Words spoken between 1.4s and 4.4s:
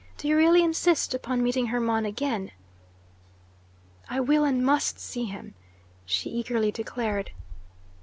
meeting Hermon again? "I